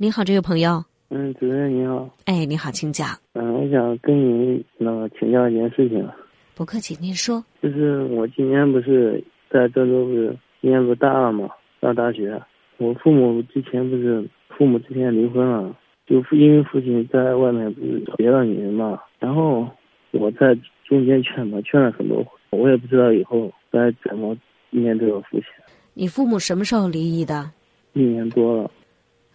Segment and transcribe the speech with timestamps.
[0.00, 0.80] 你好，这位朋友。
[1.10, 2.08] 嗯，主任你好。
[2.26, 3.08] 哎，你好，请讲。
[3.32, 6.08] 嗯，我想跟你那个请教一件事情。
[6.54, 7.44] 不客气，您说。
[7.60, 11.50] 就是我今年不是在郑州，不是今年不大二嘛，
[11.80, 12.40] 上大学。
[12.76, 14.24] 我父母之前不是
[14.56, 15.76] 父母之前离婚了，
[16.06, 19.68] 就因为父亲在外面不是找别的女人嘛，然后
[20.12, 24.36] 我在中间劝嘛，劝了很多，我也不知道以后该怎么
[24.70, 25.46] 面对我父亲。
[25.92, 27.50] 你父母什么时候离异的？
[27.94, 28.70] 一年多了。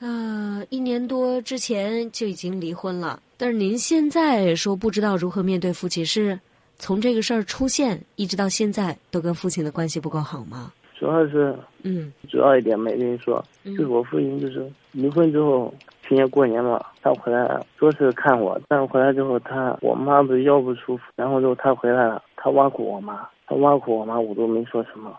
[0.04, 3.22] 啊，一年多之前就已经离婚了。
[3.38, 6.38] 但是您现在说不知道如何面对父亲，是
[6.78, 10.74] 从这个事儿出现一直到现在都跟父亲的关系不够好吗？
[11.00, 25.18] 主要是，嗯，主要一点没跟你说，就是我父亲就是离婚之后，去年过年嘛，他回来说是看我，但是回来之后他我妈不是腰不舒服，然后之后他回来了，他挖苦我妈，他挖苦我妈，我都没说什么，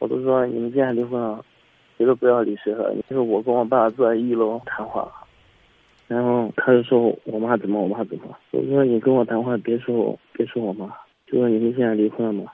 [0.00, 1.44] 我都说你们既然离婚了。
[1.96, 2.94] 谁都不要理谁了。
[3.08, 5.10] 就是我跟我爸坐在一楼谈话，
[6.08, 8.36] 然后他就说我妈怎么，我妈怎么。
[8.50, 10.86] 我说你跟我谈话，别说我，别说我妈，
[11.26, 12.50] 就说你们现在离婚了嘛。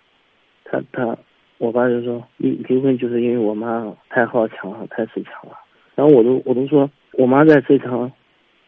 [0.64, 1.16] 他他，
[1.58, 5.56] 我爸就说离离婚就是因为我妈太好强了，太恃强了。
[5.94, 8.10] 然后我都我都说我妈再恃强，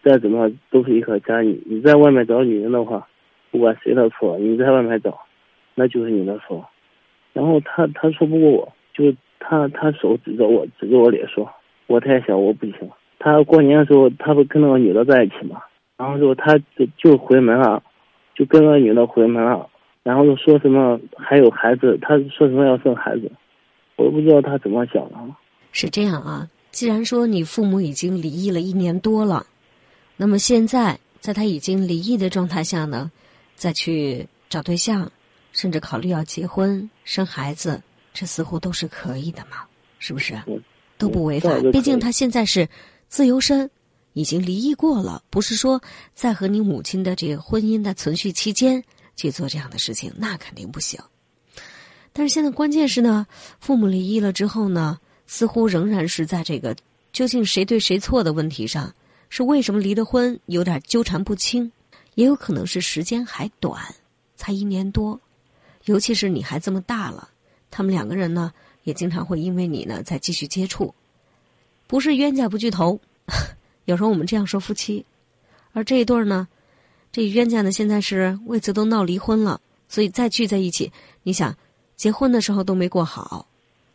[0.03, 1.41] 再怎么都是一个家。
[1.43, 3.07] 你你在外面找女人的话，
[3.51, 5.21] 不管谁的错，你在外面找，
[5.75, 6.67] 那就是你的错。
[7.33, 9.15] 然后他他说不过我，就。
[9.45, 11.51] 他他手指着我，指着我脸说
[11.89, 15.61] ：“我太小，我不行。”他过年的时候，他不跟那个女的在一起嘛，
[15.97, 17.83] 然后就他就就回门了，
[18.35, 19.69] 就跟那个女的回门了，
[20.03, 23.31] 然后又说什么还有孩子，他说什么要生孩子，
[23.97, 25.17] 我不知道他怎么想的。
[25.73, 29.47] 是这样啊，既然说你父母已经离异了一年多了，
[30.17, 33.11] 那么现在在他已经离异的状态下呢，
[33.55, 35.11] 再去找对象，
[35.53, 37.81] 甚至考虑要结婚生孩子。
[38.13, 39.59] 这似乎都是可以的嘛，
[39.99, 40.41] 是不是？
[40.99, 41.51] 都不违法。
[41.73, 42.69] 毕竟他现在是
[43.09, 43.69] 自由身，
[44.13, 45.83] 已经离异过了，不是说
[46.15, 48.83] 在和你母亲的这个婚姻的存续期间
[49.17, 51.01] 去做这样的事情，那肯定不行。
[52.13, 53.27] 但是现在关键是呢，
[53.59, 56.77] 父母离异了之后呢，似乎仍然是在这个
[57.13, 58.95] 究竟谁对谁错的问题上，
[59.31, 61.73] 是为什么离的婚有点纠缠不清，
[62.15, 63.83] 也有可能是时间还短，
[64.37, 65.19] 才一年多，
[65.87, 67.31] 尤其是你还这么大了。
[67.73, 68.53] 他们两个人呢，
[68.85, 70.95] 也经常会因为你呢再继续接触，
[71.89, 73.01] 不是冤家不聚头。
[73.87, 75.05] 有时候我们这样说夫妻，
[75.73, 76.47] 而这一对儿呢，
[77.11, 81.57] 这冤家呢现在是为此都闹离婚了，所以再聚在一起，你想
[81.97, 83.49] 结婚的时候都没过好，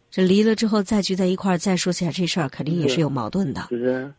[0.09, 3.67] 这离了之后再聚在一块儿再说起来这事儿，肯定也是有矛盾的。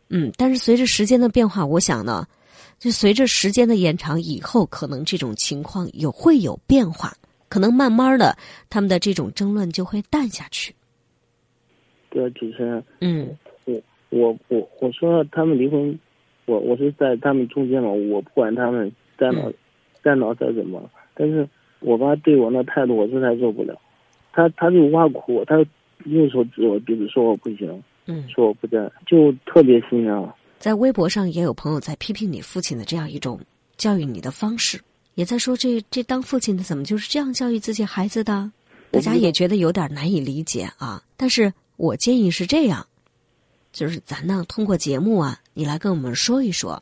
[0.07, 2.25] 嗯，但是随着时间的变化，我想呢，
[2.79, 7.13] 就随着时间的延长，以后可能这种情况有会有变化。
[7.49, 8.37] 可能慢慢的，
[8.69, 10.73] 他们的这种争论就会淡下去。
[12.09, 15.99] 对，主持人，嗯，我我我我说他们离婚，
[16.45, 19.51] 我我是在他们中间嘛，我不管他们在哪，
[20.03, 21.47] 在哪在怎么，但是
[21.79, 23.79] 我爸对我那态度，我实在受不了。
[24.31, 25.63] 他他就挖苦我，他
[26.05, 30.33] 用手指我鼻子说我不行，嗯，说我不在，就特别心凉。
[30.57, 33.39] 在微博上也有朋友在批评你父亲的这样一种
[33.77, 34.79] 教育你的方式。
[35.19, 38.49] 也在说这这当父亲的怎么就是这样教育自己孩子的？
[38.89, 41.03] 大家也觉得有点难以理解啊。
[41.17, 42.87] 但是我建议是这样，
[43.73, 46.81] 就是咱呢通过节目啊，你来跟我们说一说，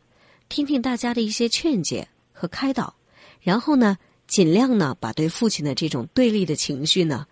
[0.49, 2.93] 听听大家的一些劝解和开导，
[3.41, 3.97] 然后呢，
[4.27, 7.25] 尽量呢把对父亲的这种对立的情绪呢，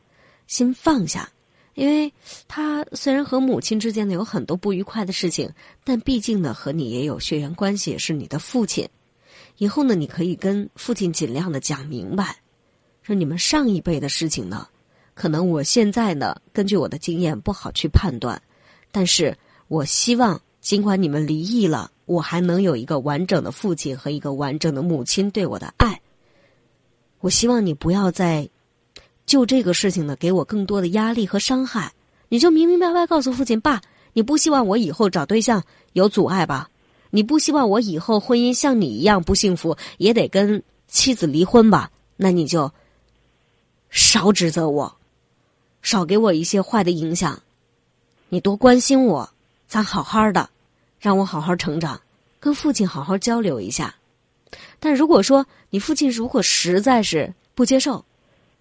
[0.47, 1.31] 先放下，
[1.75, 2.11] 因为
[2.47, 5.47] 他虽然和母亲之间呢有很多不愉快的事情，
[5.83, 8.89] 但毕竟呢和你也有血缘关系，是你的父亲。
[9.57, 12.37] 以后呢，你可以跟父亲尽量的讲明白，
[13.01, 14.67] 说你们上一辈的事情呢，
[15.13, 18.41] 可能我现在呢，根据我的经验不好去判断，
[18.91, 26.01] 但是我希望，尽管你们离异了，我还能有一个完整的父亲和一个完整的母亲对我的爱。
[27.19, 28.47] 我希望你不要再
[29.25, 31.93] 就这个事情呢，给我更多的压力和伤害。
[32.27, 33.81] 你就明明白白告诉父亲，爸，
[34.13, 35.63] 你不希望我以后找对象
[35.93, 36.69] 有阻碍吧？
[37.15, 41.89] 你不希望我以后婚姻像你一样不幸福，也得跟妻子离婚吧？
[42.17, 42.69] 那你就
[43.89, 44.97] 少指责我，
[45.81, 47.41] 少给我一些坏的影响。
[48.27, 49.29] 你多关心我，
[49.65, 50.49] 咱好好的，
[50.99, 52.01] 让我好好成长，
[52.41, 53.95] 跟父亲好好交流一下。
[54.81, 58.03] 但如果说你父亲如果实在是不接受，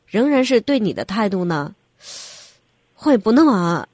[0.07, 1.75] 仍然是对你的态度呢，
[2.95, 3.89] 会不那么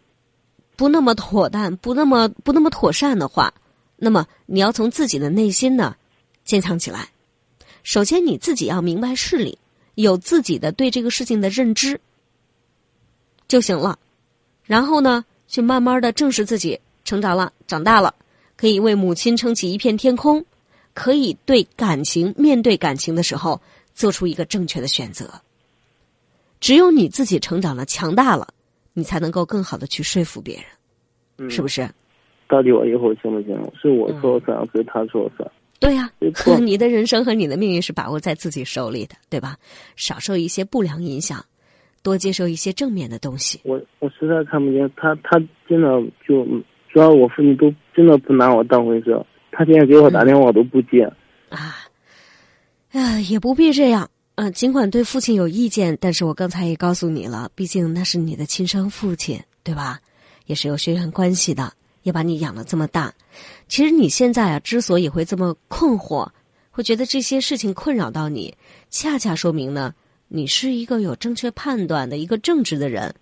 [0.77, 3.55] 不那么妥当，不那么不那么妥善的话。
[4.03, 5.95] 那么你要从自己的内心呢，
[6.45, 7.11] 坚强起来。
[7.83, 9.59] 首先你自己要明白事理，
[9.95, 12.01] 有自己的对这个事情的认知
[13.47, 13.99] 就行了。
[14.65, 18.15] 然后呢，去慢慢的正视自己成长了、长大了，
[18.57, 20.45] 可以为母亲撑起一片天空，
[20.95, 23.61] 可以对感情面对感情的时候
[23.95, 25.31] 做出一个正确的选择。
[26.59, 28.55] 只有你自己成长了、强大了，
[28.95, 30.65] 你才能够更好的去说服别人，
[31.39, 31.91] 嗯，是不是？
[32.51, 33.57] 到底我以后行不行？
[33.81, 35.51] 是我说了算，还是他说了算？
[35.79, 36.11] 对呀、
[36.61, 39.57] 你的人生和你的命运是把握在自己手里的，对吧？
[39.97, 41.43] 少受一些不良影响，
[42.03, 43.61] 多接受一些正面的东西。
[43.65, 45.39] 我我实在看不见他，他
[45.69, 45.89] 真的
[46.29, 46.45] 就
[46.93, 49.19] 主要我父亲都真的不拿我当回事。
[49.53, 51.03] 他现在给我打电话我都不接。
[51.49, 51.77] 啊，
[52.93, 54.11] 啊，也不必这样。
[54.35, 59.99] 啊，尽管对父亲有意见，但是我刚才也告诉你了，毕竟那是你的亲生父亲，对吧？
[60.47, 63.15] 也是有血缘关系的，也把你养了这么大。
[63.69, 66.29] 其实你现在啊，之所以会这么困惑，
[66.71, 68.55] 会觉得这些事情困扰到你，
[68.91, 69.95] 恰恰说明呢，
[70.29, 73.15] 你是一个有正确判断的一个正直的人。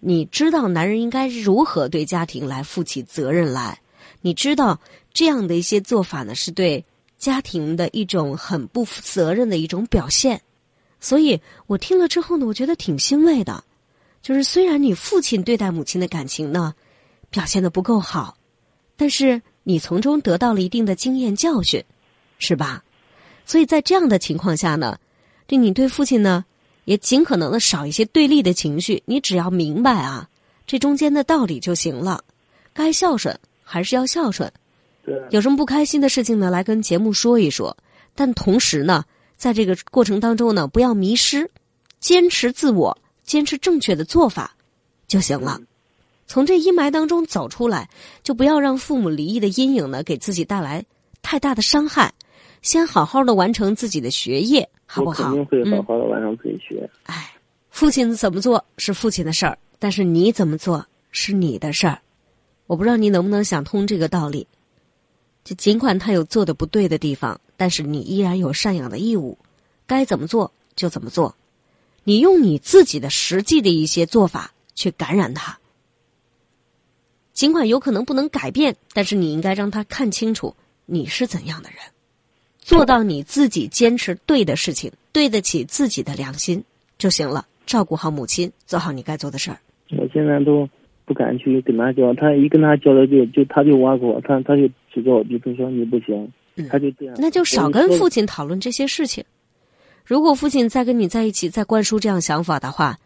[0.00, 3.80] 你知道男人应该如何对家庭来负起责任来，
[4.20, 4.78] 你知道
[5.12, 6.84] 这样的一些做法呢，是对
[7.16, 10.42] 家庭的一种很不负责任的一种表现。
[11.00, 13.64] 所以我听了之后呢，我觉得挺欣慰的。
[14.20, 16.74] 就是虽然你父亲对待母亲的感情呢，
[17.34, 18.36] 表现的不够好，
[18.96, 21.82] 但是你从中得到了一定的经验教训，
[22.38, 22.84] 是吧？
[23.44, 24.96] 所以在这样的情况下呢，
[25.48, 26.44] 这你对父亲呢，
[26.84, 29.02] 也尽可能的少一些对立的情绪。
[29.04, 30.28] 你只要明白啊，
[30.64, 32.22] 这中间的道理就行了。
[32.72, 34.48] 该孝顺还是要孝顺，
[35.04, 37.76] 对，有什么不开心的事情呢，来跟节目说一说。
[38.14, 39.04] 但同时呢，
[39.36, 41.50] 在这个过程当中呢，不要迷失，
[41.98, 44.54] 坚持自我，坚持正确的做法
[45.08, 45.60] 就行了。
[46.26, 47.88] 从这阴霾当中走出来，
[48.22, 50.84] 就不要让父母离异的阴影呢给自己带来
[51.22, 52.12] 太大的伤害。
[52.62, 55.34] 先好好的完成自己的学业，好不好？
[55.34, 56.88] 我肯定会好嗯，好的完成自己学。
[57.04, 57.30] 哎，
[57.68, 61.98] 父亲怎么做是父亲的事儿，但是你怎么做是你的事儿。
[62.66, 64.46] 我不知道你能不能想通这个道理。
[65.44, 69.36] 就尽管他有做的不对的地方，但是你依然有赡养的义务，
[69.86, 71.34] 该怎么做就怎么做。
[72.02, 75.58] 你用你自己的实际的一些做法去感染他，
[77.34, 80.54] 尽管有可能不能改变，但是你应该让他看清楚
[80.86, 81.78] 你是怎样的人，
[82.58, 86.64] 做到你自己坚持对的事情，对得起自己的良心
[86.96, 87.46] 就行了。
[87.66, 89.58] 照顾好母亲，做好你该做的事儿。
[89.90, 90.68] 我现在都
[91.04, 97.14] 不敢去跟他交，他一跟他交流就就他就挖苦我，他他就指责我鼻子说你不行，嗯他就这样。
[97.18, 98.08] 那就少跟父。
[98.08, 99.24] 亲讨论这些事情。
[100.04, 102.98] 如果父亲再跟你在一起，再灌输这样想法的话，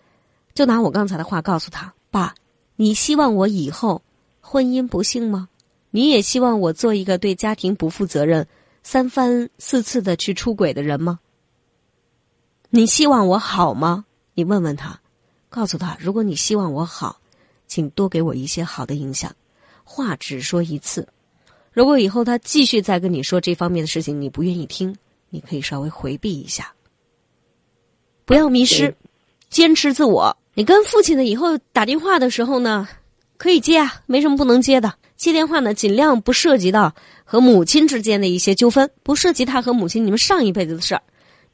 [0.52, 2.34] 就拿我刚才的话告诉他：爸，
[2.76, 4.02] 你希望我以后
[4.50, 5.50] 婚姻不幸吗？
[5.90, 8.48] 你也希望我做一个对家庭不负责任、
[8.82, 11.20] 三番四次的去出轨的人吗？
[12.70, 14.06] 你希望我好吗？
[14.32, 14.98] 你问问他，
[15.50, 17.20] 告诉他，如果你希望我好，
[17.66, 19.30] 请多给我一些好的影响。
[19.84, 21.06] 话只说一次，
[21.70, 24.96] 如果以后他继续再跟你说这方面的事情，你不愿意听，
[25.28, 26.72] 你可以稍微回避一下，
[28.24, 28.96] 不要迷失，
[29.50, 30.34] 坚持自我。
[30.54, 32.88] 你跟父亲呢以后打电话的时候呢，
[33.38, 34.92] 可以接啊，没什么不能接的。
[35.16, 36.94] 接电话呢，尽量不涉及到
[37.24, 41.02] 和母亲之间的一些纠纷，不涉及他和母亲你们上一辈子的事儿，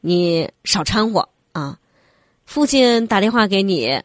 [0.00, 1.78] 你少掺和啊。
[2.44, 4.02] 父亲打电话给你，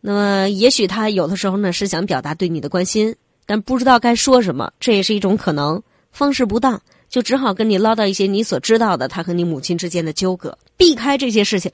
[0.00, 3.14] 那么也许他有的时候呢是想表达对你的关心，
[3.44, 5.82] 但不知道该说什么，这也是一种可能。
[6.10, 11.70] 方式不当，就只好跟你唠叨一些你所知道的他和你母亲之间的纠葛，避开这些事情，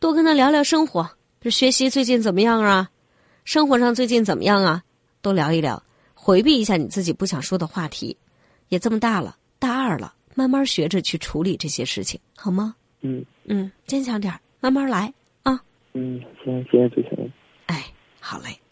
[0.00, 1.08] 多跟他聊聊生活，
[1.40, 2.90] 这学习最近怎么样啊？
[3.48, 4.82] 生活上最近怎么样啊？
[5.22, 8.14] 都聊一聊，回避一下你自己不想说的话题。
[8.68, 12.76] 也这么大了，大二了，慢慢学着去处理这些事情，好吗？
[13.00, 15.10] 嗯嗯，坚强点儿，慢慢来
[15.44, 15.64] 啊！
[15.94, 17.32] 嗯，行，谢谢主持人。
[17.68, 17.86] 哎，
[18.20, 18.60] 好嘞。